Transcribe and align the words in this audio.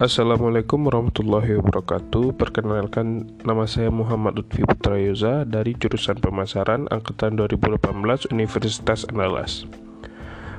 Assalamualaikum 0.00 0.88
warahmatullahi 0.88 1.60
wabarakatuh. 1.60 2.32
Perkenalkan 2.32 3.36
nama 3.44 3.68
saya 3.68 3.92
Muhammad 3.92 4.40
Lutfi 4.40 4.64
Putra 4.64 4.96
Yuza 4.96 5.44
Dari 5.44 5.76
jurusan 5.76 6.16
pemasaran 6.16 6.88
Angkatan 6.88 7.36
2018 7.36 8.32
Universitas 8.32 9.04
Andalas. 9.12 9.68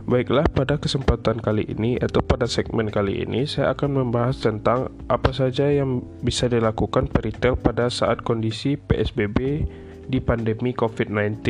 Baiklah 0.05 0.45
pada 0.45 0.77
kesempatan 0.77 1.41
kali 1.41 1.65
ini 1.73 1.97
atau 1.97 2.21
pada 2.21 2.45
segmen 2.45 2.93
kali 2.93 3.25
ini 3.25 3.49
Saya 3.49 3.73
akan 3.73 4.05
membahas 4.05 4.45
tentang 4.45 4.93
apa 5.09 5.33
saja 5.33 5.73
yang 5.73 6.05
bisa 6.21 6.45
dilakukan 6.45 7.09
peritel 7.09 7.57
pada 7.57 7.89
saat 7.89 8.21
kondisi 8.21 8.77
PSBB 8.77 9.65
di 10.05 10.21
pandemi 10.21 10.69
COVID-19 10.69 11.41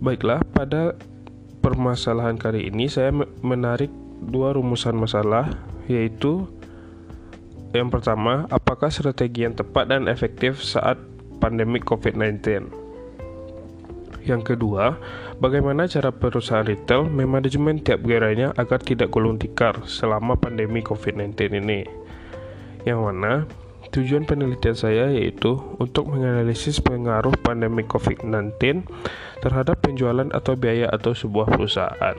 Baiklah, 0.00 0.40
pada 0.48 0.96
permasalahan 1.60 2.40
kali 2.40 2.72
ini 2.72 2.88
saya 2.88 3.12
menarik 3.44 3.99
dua 4.20 4.52
rumusan 4.54 4.94
masalah 4.94 5.56
yaitu 5.88 6.46
yang 7.70 7.86
pertama, 7.86 8.50
apakah 8.50 8.90
strategi 8.90 9.46
yang 9.46 9.54
tepat 9.54 9.86
dan 9.94 10.10
efektif 10.10 10.58
saat 10.58 10.98
pandemi 11.38 11.78
COVID-19? 11.78 12.66
Yang 14.26 14.42
kedua, 14.42 14.98
bagaimana 15.38 15.86
cara 15.86 16.10
perusahaan 16.10 16.66
retail 16.66 17.06
memanajemen 17.06 17.78
tiap 17.78 18.02
gerainya 18.02 18.50
agar 18.58 18.82
tidak 18.82 19.14
gulung 19.14 19.38
tikar 19.38 19.86
selama 19.86 20.34
pandemi 20.34 20.82
COVID-19 20.82 21.62
ini? 21.62 21.86
Yang 22.82 23.00
mana 23.06 23.46
tujuan 23.94 24.26
penelitian 24.26 24.74
saya 24.74 25.06
yaitu 25.14 25.54
untuk 25.78 26.10
menganalisis 26.10 26.82
pengaruh 26.82 27.38
pandemi 27.38 27.86
COVID-19 27.86 28.82
terhadap 29.46 29.78
penjualan 29.78 30.26
atau 30.34 30.58
biaya 30.58 30.90
atau 30.90 31.14
sebuah 31.14 31.54
perusahaan. 31.54 32.18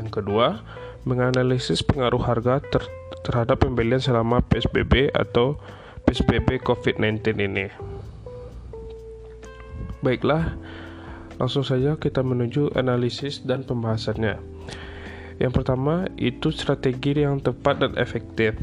Yang 0.00 0.08
kedua, 0.16 0.64
menganalisis 1.06 1.84
pengaruh 1.84 2.22
harga 2.22 2.62
ter 2.62 2.82
terhadap 3.22 3.60
pembelian 3.62 4.00
selama 4.00 4.40
PSBB 4.46 5.12
atau 5.12 5.60
PSBB 6.08 6.64
COVID-19 6.64 7.20
ini. 7.44 7.66
Baiklah, 10.00 10.54
langsung 11.36 11.66
saja 11.66 11.98
kita 11.98 12.22
menuju 12.22 12.72
analisis 12.78 13.42
dan 13.42 13.66
pembahasannya. 13.66 14.38
Yang 15.38 15.52
pertama, 15.54 16.10
itu 16.18 16.50
strategi 16.50 17.22
yang 17.22 17.38
tepat 17.38 17.82
dan 17.82 17.92
efektif. 17.94 18.58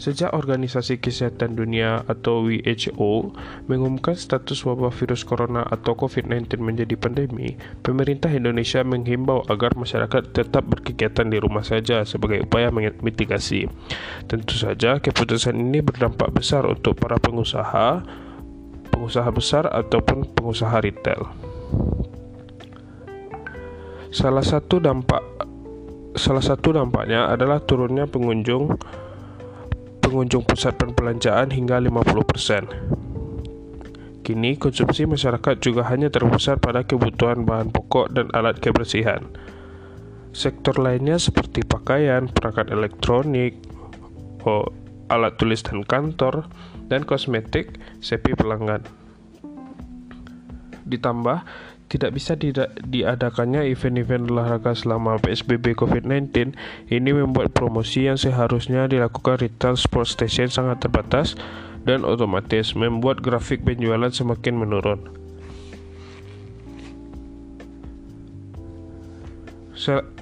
Sejak 0.00 0.32
Organisasi 0.32 0.96
Kesehatan 0.96 1.60
Dunia 1.60 2.00
atau 2.08 2.48
WHO 2.48 3.36
mengumumkan 3.68 4.16
status 4.16 4.64
wabah 4.64 4.88
virus 4.88 5.28
corona 5.28 5.60
atau 5.60 5.92
COVID-19 5.92 6.56
menjadi 6.56 6.96
pandemi, 6.96 7.60
pemerintah 7.84 8.32
Indonesia 8.32 8.80
menghimbau 8.80 9.44
agar 9.52 9.76
masyarakat 9.76 10.32
tetap 10.32 10.64
berkegiatan 10.72 11.28
di 11.28 11.36
rumah 11.36 11.60
saja 11.68 12.00
sebagai 12.08 12.48
upaya 12.48 12.72
mitigasi. 12.72 13.68
Tentu 14.24 14.56
saja 14.56 15.04
keputusan 15.04 15.52
ini 15.52 15.84
berdampak 15.84 16.32
besar 16.32 16.64
untuk 16.64 16.96
para 16.96 17.20
pengusaha, 17.20 18.00
pengusaha 18.88 19.28
besar 19.28 19.68
ataupun 19.68 20.32
pengusaha 20.32 20.80
retail. 20.80 21.28
Salah 24.08 24.48
satu 24.48 24.80
dampak 24.80 25.20
salah 26.16 26.40
satu 26.40 26.72
dampaknya 26.72 27.28
adalah 27.28 27.60
turunnya 27.60 28.08
pengunjung 28.08 28.80
pengunjung 30.10 30.42
pusat 30.42 30.74
perbelanjaan 30.74 31.54
hingga 31.54 31.78
50%. 31.78 34.26
Kini 34.26 34.58
konsumsi 34.58 35.06
masyarakat 35.06 35.62
juga 35.62 35.86
hanya 35.86 36.10
terpusat 36.10 36.58
pada 36.58 36.82
kebutuhan 36.82 37.46
bahan 37.46 37.70
pokok 37.70 38.10
dan 38.10 38.26
alat 38.34 38.58
kebersihan. 38.58 39.22
Sektor 40.34 40.82
lainnya 40.82 41.22
seperti 41.22 41.62
pakaian, 41.62 42.26
perangkat 42.26 42.74
elektronik, 42.74 43.54
oh, 44.42 44.66
alat 45.06 45.38
tulis 45.38 45.62
dan 45.62 45.86
kantor, 45.86 46.50
dan 46.90 47.06
kosmetik 47.06 47.78
sepi 48.02 48.34
pelanggan. 48.34 48.82
Ditambah, 50.90 51.46
tidak 51.90 52.10
bisa 52.14 52.38
diadakannya 52.86 53.66
event-event 53.66 54.30
olahraga 54.30 54.74
selama 54.78 55.18
PSBB 55.18 55.74
COVID-19, 55.74 56.54
ini 56.86 57.10
membuat 57.10 57.50
promosi 57.50 58.06
yang 58.06 58.18
seharusnya 58.18 58.86
dilakukan 58.86 59.42
retail 59.42 59.74
sports 59.74 60.14
station 60.14 60.46
sangat 60.46 60.86
terbatas 60.86 61.34
dan 61.82 62.06
otomatis 62.06 62.78
membuat 62.78 63.18
grafik 63.22 63.66
penjualan 63.66 64.10
semakin 64.10 64.54
menurun. 64.54 65.20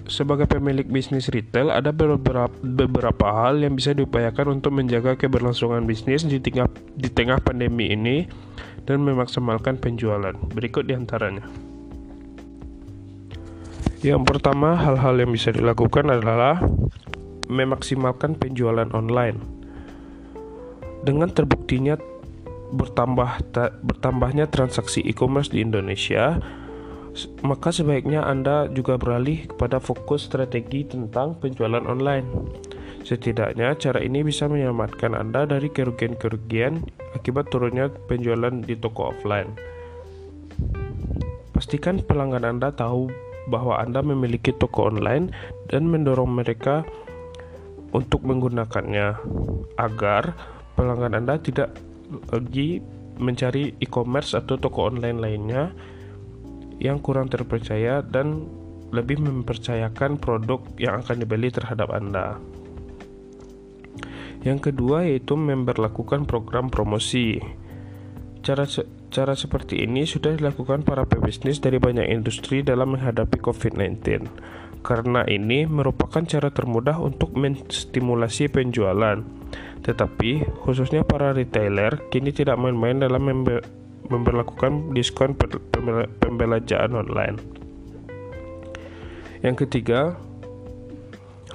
sebagai 0.09 0.47
pemilik 0.47 0.87
bisnis 0.87 1.29
retail, 1.29 1.75
ada 1.75 1.91
beberapa, 1.91 2.49
beberapa 2.63 3.27
hal 3.27 3.61
yang 3.61 3.75
bisa 3.75 3.91
diupayakan 3.91 4.59
untuk 4.59 4.71
menjaga 4.71 5.19
keberlangsungan 5.19 5.83
bisnis 5.85 6.25
di 6.25 6.39
tengah, 6.39 6.71
di 6.95 7.11
tengah 7.11 7.43
pandemi 7.43 7.93
ini 7.93 8.31
dan 8.89 9.05
memaksimalkan 9.05 9.77
penjualan. 9.77 10.33
Berikut 10.57 10.89
di 10.89 10.97
antaranya. 10.97 11.45
Yang 14.01 14.25
pertama, 14.25 14.73
hal-hal 14.81 15.21
yang 15.21 15.29
bisa 15.29 15.53
dilakukan 15.53 16.09
adalah 16.09 16.57
memaksimalkan 17.53 18.41
penjualan 18.41 18.89
online. 18.97 19.37
Dengan 21.05 21.29
terbuktinya 21.29 22.01
bertambah 22.73 23.49
bertambahnya 23.85 24.49
transaksi 24.49 25.05
e-commerce 25.05 25.53
di 25.53 25.65
Indonesia, 25.65 26.41
maka 27.43 27.75
sebaiknya 27.75 28.23
Anda 28.23 28.71
juga 28.71 29.01
beralih 29.01 29.51
kepada 29.51 29.83
fokus 29.83 30.29
strategi 30.29 30.87
tentang 30.87 31.37
penjualan 31.41 31.83
online. 31.83 32.29
Setidaknya 33.07 33.79
cara 33.79 34.03
ini 34.03 34.23
bisa 34.27 34.47
menyelamatkan 34.51 35.15
Anda 35.15 35.47
dari 35.47 35.71
kerugian-kerugian 35.71 36.83
akibat 37.15 37.51
turunnya 37.51 37.91
penjualan 38.11 38.53
di 38.63 38.75
toko 38.79 39.15
offline. 39.15 39.55
Pastikan 41.55 42.03
pelanggan 42.03 42.47
Anda 42.47 42.71
tahu 42.71 43.11
bahwa 43.51 43.81
Anda 43.81 44.05
memiliki 44.05 44.55
toko 44.55 44.93
online 44.93 45.33
dan 45.73 45.89
mendorong 45.89 46.31
mereka 46.31 46.85
untuk 47.97 48.23
menggunakannya 48.23 49.17
agar 49.81 50.37
pelanggan 50.77 51.17
Anda 51.17 51.41
tidak 51.41 51.75
lagi 52.31 52.85
mencari 53.19 53.75
e-commerce 53.83 54.39
atau 54.39 54.55
toko 54.55 54.87
online 54.93 55.19
lainnya 55.19 55.75
yang 56.79 57.03
kurang 57.03 57.27
terpercaya 57.27 58.07
dan 58.07 58.47
lebih 58.95 59.21
mempercayakan 59.21 60.17
produk 60.17 60.63
yang 60.81 61.03
akan 61.03 61.21
dibeli 61.21 61.51
terhadap 61.53 61.91
Anda. 61.93 62.39
Yang 64.47 64.71
kedua 64.71 65.07
yaitu 65.07 65.35
memperlakukan 65.35 66.29
program 66.29 66.71
promosi. 66.71 67.43
Cara 68.43 68.65
cara 69.09 69.35
seperti 69.35 69.83
ini 69.83 70.05
sudah 70.05 70.37
dilakukan 70.37 70.85
para 70.85 71.09
pebisnis 71.09 71.59
dari 71.59 71.81
banyak 71.81 72.07
industri 72.07 72.63
dalam 72.63 72.95
menghadapi 72.95 73.41
COVID-19. 73.41 74.29
Karena 74.85 75.27
ini 75.27 75.67
merupakan 75.67 76.23
cara 76.23 76.55
termudah 76.55 77.03
untuk 77.03 77.35
menstimulasi 77.35 78.47
penjualan. 78.47 79.21
Tetapi 79.83 80.63
khususnya 80.63 81.03
para 81.03 81.35
retailer 81.35 81.99
kini 82.13 82.31
tidak 82.31 82.61
main-main 82.61 83.03
dalam 83.03 83.27
membe 83.27 83.65
memperlakukan 84.09 84.97
diskon 84.97 85.37
pembelajaran 86.23 86.97
online. 86.97 87.37
Yang 89.45 89.69
ketiga, 89.69 90.17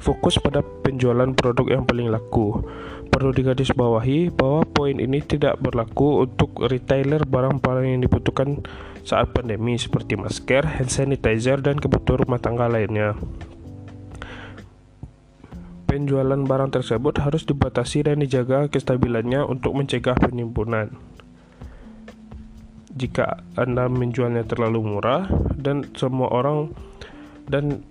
Fokus 0.04 0.36
pada 0.36 0.60
penjualan 0.60 1.32
produk 1.32 1.80
yang 1.80 1.88
paling 1.88 2.12
laku. 2.12 2.60
Perlu 3.08 3.32
digarisbawahi 3.32 4.36
bahwa 4.36 4.68
poin 4.68 5.00
ini 5.00 5.24
tidak 5.24 5.64
berlaku 5.64 6.28
untuk 6.28 6.60
retailer 6.68 7.24
barang-barang 7.24 7.88
yang 7.88 8.02
dibutuhkan 8.04 8.68
saat 9.08 9.32
pandemi 9.32 9.80
seperti 9.80 10.20
masker, 10.20 10.68
hand 10.68 10.92
sanitizer, 10.92 11.64
dan 11.64 11.80
kebutuhan 11.80 12.28
rumah 12.28 12.44
tangga 12.44 12.68
lainnya. 12.68 13.16
Penjualan 15.88 16.42
barang 16.44 16.76
tersebut 16.76 17.24
harus 17.24 17.48
dibatasi 17.48 18.04
dan 18.04 18.20
dijaga 18.20 18.68
kestabilannya 18.68 19.48
untuk 19.48 19.72
mencegah 19.72 20.20
penimbunan. 20.20 21.00
Jika 22.92 23.40
Anda 23.56 23.88
menjualnya 23.88 24.44
terlalu 24.44 24.84
murah 24.84 25.32
dan 25.56 25.88
semua 25.96 26.28
orang 26.28 26.76
dan 27.48 27.88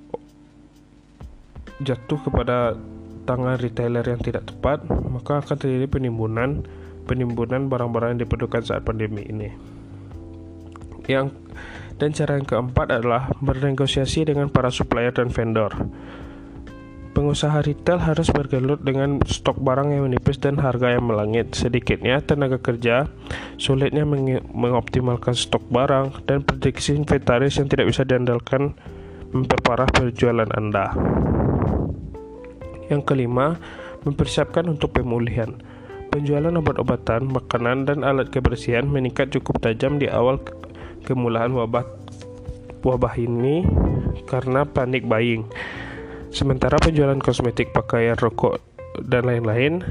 jatuh 1.80 2.20
kepada 2.28 2.76
tangan 3.24 3.56
retailer 3.56 4.04
yang 4.04 4.20
tidak 4.20 4.44
tepat, 4.50 4.84
maka 4.88 5.40
akan 5.40 5.56
terjadi 5.56 5.86
penimbunan 5.88 6.66
penimbunan 7.06 7.66
barang-barang 7.66 8.16
yang 8.16 8.20
diperlukan 8.26 8.62
saat 8.62 8.82
pandemi 8.86 9.26
ini. 9.26 9.50
Yang 11.10 11.34
dan 11.98 12.10
cara 12.14 12.34
yang 12.38 12.46
keempat 12.46 12.86
adalah 12.98 13.30
bernegosiasi 13.38 14.26
dengan 14.26 14.50
para 14.50 14.74
supplier 14.74 15.14
dan 15.14 15.30
vendor. 15.30 15.70
Pengusaha 17.12 17.60
retail 17.60 18.00
harus 18.00 18.32
bergelut 18.32 18.80
dengan 18.80 19.20
stok 19.20 19.60
barang 19.60 19.92
yang 19.92 20.08
menipis 20.08 20.40
dan 20.40 20.56
harga 20.56 20.96
yang 20.96 21.04
melangit. 21.04 21.52
Sedikitnya 21.52 22.24
tenaga 22.24 22.56
kerja, 22.56 23.04
sulitnya 23.60 24.08
mengoptimalkan 24.48 25.36
stok 25.36 25.60
barang, 25.68 26.24
dan 26.24 26.40
prediksi 26.40 26.96
inventaris 26.96 27.60
yang 27.60 27.68
tidak 27.68 27.92
bisa 27.92 28.08
diandalkan 28.08 28.72
memperparah 29.36 29.92
penjualan 29.92 30.48
Anda. 30.56 30.96
Yang 32.90 33.02
kelima, 33.06 33.60
mempersiapkan 34.02 34.66
untuk 34.66 34.94
pemulihan. 34.96 35.54
Penjualan 36.10 36.52
obat-obatan, 36.58 37.30
makanan, 37.30 37.88
dan 37.88 38.04
alat 38.04 38.28
kebersihan 38.28 38.84
meningkat 38.84 39.32
cukup 39.32 39.62
tajam 39.62 39.96
di 39.96 40.10
awal 40.10 40.42
kemulaan 41.02 41.56
wabah 41.56 41.82
wabah 42.82 43.14
ini 43.16 43.64
karena 44.26 44.66
panik 44.66 45.06
buying. 45.06 45.46
Sementara 46.34 46.76
penjualan 46.80 47.18
kosmetik, 47.20 47.70
pakaian, 47.70 48.18
rokok, 48.18 48.58
dan 49.04 49.24
lain-lain 49.28 49.86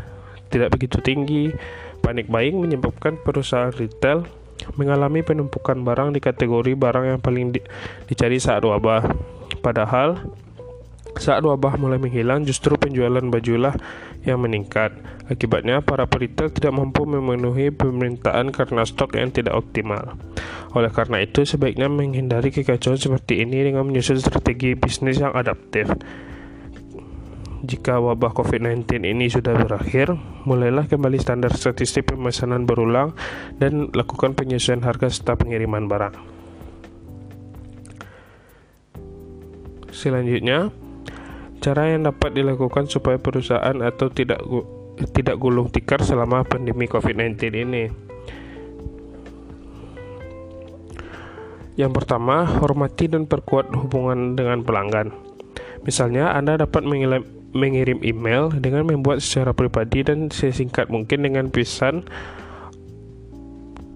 tidak 0.51 0.75
begitu 0.75 0.99
tinggi. 1.01 1.49
Panik 2.01 2.27
buying 2.27 2.59
menyebabkan 2.59 3.17
perusahaan 3.21 3.71
retail 3.71 4.25
mengalami 4.77 5.25
penumpukan 5.25 5.81
barang 5.81 6.13
di 6.13 6.19
kategori 6.21 6.77
barang 6.77 7.05
yang 7.17 7.19
paling 7.21 7.53
di 7.53 7.61
dicari 8.09 8.37
saat 8.37 8.61
wabah. 8.61 9.05
Padahal 9.61 10.17
saat 11.19 11.43
wabah 11.43 11.75
mulai 11.75 11.99
menghilang, 11.99 12.47
justru 12.47 12.79
penjualan 12.79 13.23
bajulah 13.27 13.75
yang 14.23 14.39
meningkat. 14.39 14.95
Akibatnya, 15.27 15.83
para 15.83 16.07
peritel 16.07 16.51
tidak 16.51 16.71
mampu 16.71 17.03
memenuhi 17.03 17.73
permintaan 17.73 18.55
karena 18.55 18.87
stok 18.87 19.19
yang 19.19 19.31
tidak 19.31 19.59
optimal. 19.59 20.15
Oleh 20.71 20.91
karena 20.93 21.19
itu, 21.19 21.43
sebaiknya 21.43 21.91
menghindari 21.91 22.53
kekacauan 22.55 22.95
seperti 22.95 23.43
ini 23.43 23.67
dengan 23.67 23.87
menyusun 23.91 24.23
strategi 24.23 24.77
bisnis 24.77 25.19
yang 25.19 25.35
adaptif. 25.35 25.91
Jika 27.61 28.01
wabah 28.01 28.33
COVID-19 28.33 29.05
ini 29.05 29.29
sudah 29.29 29.53
berakhir, 29.53 30.17
mulailah 30.49 30.89
kembali 30.89 31.21
standar 31.21 31.53
statistik 31.53 32.09
pemesanan 32.09 32.65
berulang 32.65 33.13
dan 33.61 33.93
lakukan 33.93 34.33
penyesuaian 34.33 34.81
harga 34.81 35.13
serta 35.13 35.37
pengiriman 35.37 35.85
barang. 35.85 36.15
Selanjutnya, 39.93 40.73
Cara 41.61 41.93
yang 41.93 42.09
dapat 42.09 42.33
dilakukan 42.33 42.89
supaya 42.89 43.21
perusahaan 43.21 43.77
atau 43.85 44.09
tidak 44.09 44.41
tidak 45.13 45.37
gulung 45.37 45.69
tikar 45.69 46.01
selama 46.01 46.41
pandemi 46.41 46.89
COVID-19 46.89 47.37
ini. 47.53 47.83
Yang 51.77 51.91
pertama, 52.03 52.43
hormati 52.45 53.07
dan 53.07 53.29
perkuat 53.29 53.69
hubungan 53.77 54.33
dengan 54.33 54.65
pelanggan. 54.65 55.13
Misalnya, 55.85 56.33
Anda 56.33 56.59
dapat 56.59 56.83
mengirim 57.53 58.01
email 58.03 58.51
dengan 58.53 58.85
membuat 58.89 59.23
secara 59.23 59.55
pribadi 59.55 60.01
dan 60.01 60.33
sesingkat 60.33 60.89
mungkin 60.89 61.25
dengan 61.25 61.49
pesan 61.49 62.05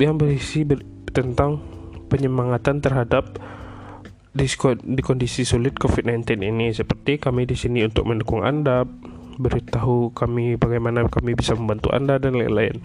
yang 0.01 0.21
berisi 0.21 0.67
ber 0.67 0.81
tentang 1.15 1.63
penyemangatan 2.11 2.83
terhadap 2.83 3.39
di 4.35 5.01
kondisi 5.01 5.47
sulit 5.47 5.79
COVID-19 5.79 6.43
ini 6.43 6.75
seperti 6.75 7.15
kami 7.15 7.47
di 7.47 7.55
sini 7.55 7.87
untuk 7.87 8.03
mendukung 8.03 8.43
Anda, 8.43 8.83
beritahu 9.39 10.11
kami 10.11 10.59
bagaimana 10.59 11.07
kami 11.07 11.39
bisa 11.39 11.55
membantu 11.55 11.95
Anda 11.95 12.19
dan 12.19 12.35
lain-lain. 12.35 12.83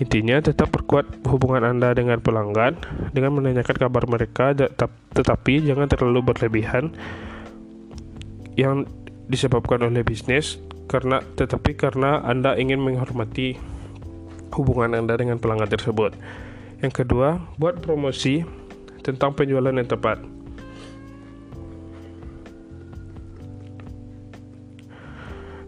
Intinya 0.00 0.40
tetap 0.40 0.72
perkuat 0.72 1.28
hubungan 1.28 1.64
Anda 1.64 1.92
dengan 1.92 2.24
pelanggan 2.24 2.80
dengan 3.12 3.36
menanyakan 3.36 3.76
kabar 3.76 4.08
mereka 4.08 4.56
tetapi 5.12 5.68
jangan 5.68 5.92
terlalu 5.92 6.24
berlebihan 6.24 6.96
yang 8.56 8.88
disebabkan 9.28 9.84
oleh 9.84 10.00
bisnis 10.00 10.56
karena 10.88 11.20
tetapi 11.36 11.76
karena 11.76 12.24
Anda 12.24 12.56
ingin 12.56 12.80
menghormati 12.80 13.60
hubungan 14.56 14.96
Anda 14.96 15.20
dengan 15.20 15.36
pelanggan 15.36 15.68
tersebut. 15.68 16.16
Yang 16.80 17.04
kedua, 17.04 17.42
buat 17.60 17.84
promosi 17.84 18.40
tentang 19.04 19.36
penjualan 19.36 19.74
yang 19.74 19.88
tepat. 19.88 20.37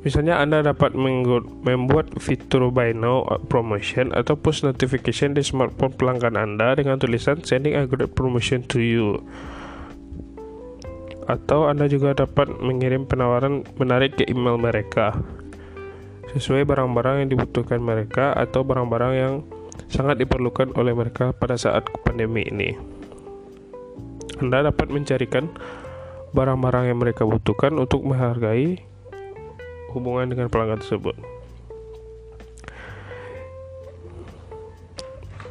Misalnya 0.01 0.41
Anda 0.41 0.65
dapat 0.65 0.97
membuat 0.97 2.17
fitur 2.17 2.73
buy 2.73 2.97
now 2.97 3.21
promotion 3.53 4.17
atau 4.17 4.33
push 4.33 4.65
notification 4.65 5.37
di 5.37 5.45
smartphone 5.45 5.93
pelanggan 5.93 6.41
Anda 6.41 6.73
dengan 6.73 6.97
tulisan 6.97 7.45
sending 7.45 7.77
a 7.77 7.85
great 7.85 8.17
promotion 8.17 8.65
to 8.73 8.81
you. 8.81 9.21
Atau 11.29 11.69
Anda 11.69 11.85
juga 11.85 12.17
dapat 12.17 12.49
mengirim 12.65 13.05
penawaran 13.05 13.69
menarik 13.77 14.17
ke 14.17 14.25
email 14.25 14.57
mereka 14.57 15.21
sesuai 16.33 16.65
barang-barang 16.65 17.27
yang 17.27 17.29
dibutuhkan 17.37 17.85
mereka 17.85 18.33
atau 18.33 18.65
barang-barang 18.65 19.13
yang 19.13 19.35
sangat 19.93 20.17
diperlukan 20.17 20.73
oleh 20.81 20.97
mereka 20.97 21.37
pada 21.37 21.61
saat 21.61 21.85
pandemi 22.09 22.49
ini. 22.49 22.73
Anda 24.41 24.73
dapat 24.73 24.89
mencarikan 24.89 25.53
barang-barang 26.33 26.89
yang 26.89 26.99
mereka 27.05 27.29
butuhkan 27.29 27.77
untuk 27.77 28.01
menghargai 28.09 28.90
hubungan 29.93 30.31
dengan 30.31 30.47
pelanggan 30.47 30.81
tersebut. 30.83 31.15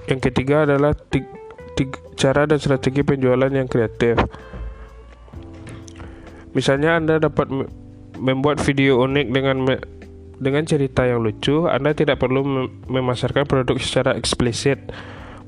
Yang 0.09 0.19
ketiga 0.33 0.65
adalah 0.65 0.97
cara 2.19 2.43
dan 2.49 2.59
strategi 2.59 3.05
penjualan 3.05 3.47
yang 3.47 3.69
kreatif. 3.69 4.19
Misalnya 6.51 6.97
Anda 6.97 7.21
dapat 7.21 7.47
membuat 8.17 8.59
video 8.65 9.05
unik 9.05 9.27
dengan 9.31 9.57
dengan 10.39 10.63
cerita 10.65 11.05
yang 11.05 11.21
lucu, 11.21 11.69
Anda 11.69 11.93
tidak 11.93 12.19
perlu 12.19 12.67
memasarkan 12.89 13.45
produk 13.45 13.77
secara 13.77 14.17
eksplisit 14.17 14.81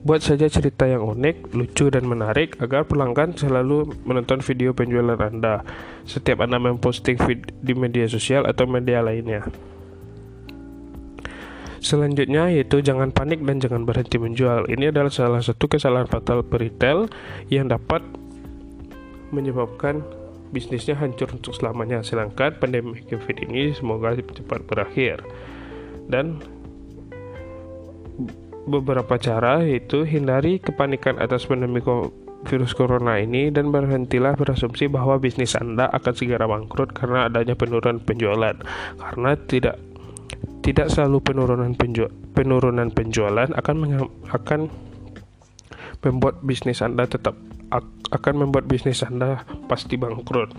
Buat 0.01 0.25
saja 0.25 0.50
cerita 0.50 0.89
yang 0.89 1.06
unik, 1.06 1.53
lucu, 1.53 1.94
dan 1.94 2.09
menarik 2.09 2.57
agar 2.57 2.89
pelanggan 2.89 3.38
selalu 3.38 3.94
menonton 4.01 4.42
video 4.42 4.74
penjualan 4.74 5.13
Anda 5.13 5.62
setiap 6.09 6.42
Anda 6.42 6.57
memposting 6.57 7.21
di 7.62 7.74
media 7.77 8.09
sosial 8.09 8.50
atau 8.50 8.65
media 8.65 9.06
lainnya. 9.06 9.45
Selanjutnya 11.81 12.50
yaitu 12.50 12.81
jangan 12.81 13.13
panik 13.13 13.45
dan 13.45 13.62
jangan 13.62 13.86
berhenti 13.86 14.18
menjual. 14.18 14.69
Ini 14.74 14.89
adalah 14.89 15.13
salah 15.13 15.42
satu 15.42 15.69
kesalahan 15.69 16.09
fatal 16.09 16.42
peritel 16.42 17.06
yang 17.53 17.69
dapat 17.69 18.01
menyebabkan 19.30 20.01
bisnisnya 20.50 20.98
hancur 20.98 21.30
untuk 21.30 21.53
selamanya. 21.53 22.01
Sedangkan 22.01 22.57
pandemi 22.57 23.06
COVID 23.06 23.38
ini 23.45 23.77
semoga 23.77 24.18
cepat 24.18 24.65
berakhir. 24.65 25.21
Dan 26.09 26.42
beberapa 28.69 29.18
cara 29.18 29.66
yaitu 29.66 30.06
hindari 30.06 30.62
kepanikan 30.62 31.18
atas 31.18 31.50
pandemi 31.50 31.81
virus 32.46 32.74
corona 32.74 33.22
ini 33.22 33.53
dan 33.53 33.70
berhentilah 33.70 34.34
berasumsi 34.34 34.89
bahwa 34.89 35.22
bisnis 35.22 35.53
Anda 35.53 35.89
akan 35.94 36.13
segera 36.13 36.50
bangkrut 36.50 36.94
karena 36.94 37.30
adanya 37.30 37.53
penurunan 37.53 38.01
penjualan 38.01 38.58
karena 38.98 39.32
tidak 39.46 39.77
tidak 40.62 40.94
selalu 40.94 41.25
penurunan 41.25 41.74
penjual, 41.74 42.13
penurunan 42.38 42.94
penjualan 42.94 43.50
akan 43.50 43.75
akan 44.30 44.62
membuat 46.06 46.41
bisnis 46.46 46.86
Anda 46.86 47.10
tetap 47.10 47.38
akan 48.12 48.34
membuat 48.46 48.70
bisnis 48.70 49.01
Anda 49.01 49.46
pasti 49.65 49.98
bangkrut. 49.98 50.53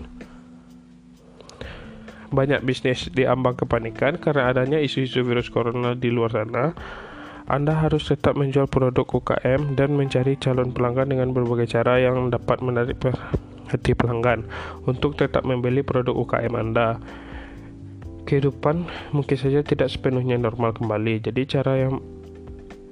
Banyak 2.33 2.65
bisnis 2.65 3.13
diambang 3.13 3.53
kepanikan 3.53 4.17
karena 4.17 4.49
adanya 4.49 4.81
isu-isu 4.81 5.21
virus 5.21 5.53
corona 5.53 5.93
di 5.93 6.09
luar 6.09 6.33
sana 6.33 6.73
anda 7.43 7.75
harus 7.75 8.07
tetap 8.07 8.39
menjual 8.39 8.71
produk 8.71 9.03
UKM 9.03 9.75
dan 9.75 9.99
mencari 9.99 10.39
calon 10.39 10.71
pelanggan 10.71 11.11
dengan 11.11 11.35
berbagai 11.35 11.75
cara 11.75 11.99
yang 11.99 12.31
dapat 12.31 12.63
menarik 12.63 12.95
hati 13.67 13.91
pelanggan 13.91 14.47
untuk 14.87 15.19
tetap 15.19 15.43
membeli 15.43 15.83
produk 15.83 16.15
UKM 16.15 16.55
Anda. 16.55 17.03
Kehidupan 18.23 18.87
mungkin 19.11 19.35
saja 19.35 19.59
tidak 19.59 19.91
sepenuhnya 19.91 20.39
normal 20.39 20.71
kembali, 20.71 21.27
jadi 21.27 21.41
cara 21.43 21.73
yang 21.75 21.99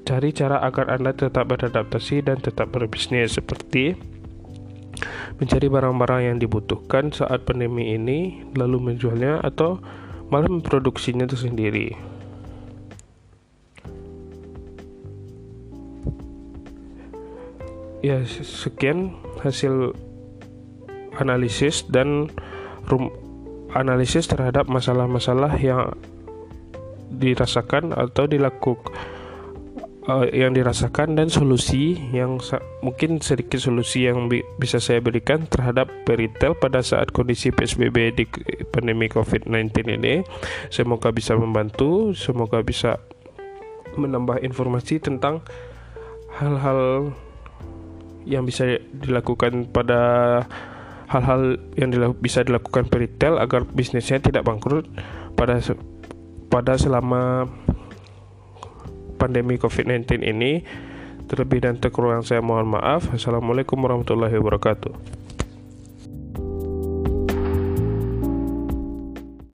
cari 0.03 0.35
cara 0.35 0.59
agar 0.59 0.91
Anda 0.91 1.15
tetap 1.15 1.47
beradaptasi 1.47 2.27
dan 2.27 2.43
tetap 2.43 2.75
berbisnis 2.75 3.39
seperti 3.39 3.95
mencari 5.39 5.71
barang-barang 5.71 6.21
yang 6.27 6.37
dibutuhkan 6.43 7.15
saat 7.15 7.47
pandemi 7.47 7.95
ini 7.95 8.43
lalu 8.59 8.91
menjualnya 8.91 9.39
atau 9.39 9.79
malah 10.27 10.51
memproduksinya 10.51 11.23
itu 11.23 11.39
sendiri. 11.39 12.10
Ya 18.01 18.21
sekian 18.25 19.17
hasil 19.41 19.93
analisis 21.17 21.85
dan 21.89 22.29
rum 22.89 23.13
analisis 23.77 24.27
terhadap 24.27 24.67
masalah-masalah 24.67 25.55
yang 25.61 25.95
dirasakan 27.11 27.93
atau 27.93 28.25
dilakukan 28.25 28.91
uh, 30.07 30.25
yang 30.29 30.55
dirasakan 30.55 31.13
dan 31.17 31.27
solusi 31.29 31.99
yang 32.15 32.41
mungkin 32.81 33.21
sedikit 33.21 33.61
solusi 33.61 34.09
yang 34.09 34.31
bi 34.31 34.41
bisa 34.57 34.81
saya 34.81 35.03
berikan 35.03 35.45
terhadap 35.45 35.91
retail 36.07 36.57
pada 36.57 36.81
saat 36.81 37.13
kondisi 37.13 37.53
PSBB 37.53 37.97
di 38.15 38.25
pandemi 38.71 39.11
COVID-19 39.11 39.71
ini. 40.01 40.25
Semoga 40.73 41.13
bisa 41.13 41.37
membantu, 41.37 42.15
semoga 42.17 42.63
bisa 42.65 42.97
menambah 43.99 44.39
informasi 44.41 45.03
tentang 45.03 45.43
hal-hal 46.39 47.11
yang 48.25 48.45
bisa 48.45 48.79
dilakukan 48.93 49.69
pada 49.69 50.01
hal-hal 51.11 51.59
yang 51.75 51.91
dilak 51.91 52.15
bisa 52.23 52.45
dilakukan 52.47 52.87
peritel 52.87 53.35
agar 53.35 53.67
bisnisnya 53.67 54.23
tidak 54.23 54.47
bangkrut 54.47 54.87
pada 55.35 55.59
pada 56.47 56.79
selama 56.79 57.51
pandemi 59.19 59.59
COVID-19 59.61 60.25
ini. 60.25 60.63
Terlebih 61.31 61.63
dan 61.63 61.79
terkurang 61.79 62.27
saya 62.27 62.43
mohon 62.43 62.75
maaf. 62.75 63.07
Assalamualaikum 63.15 63.79
warahmatullahi 63.79 64.35
wabarakatuh. 64.35 65.20